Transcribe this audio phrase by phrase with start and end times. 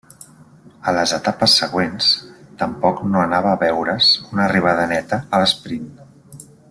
[0.91, 2.07] A les etapes següents,
[2.63, 5.87] tampoc no anava a veure's una arribada neta a l'esprint.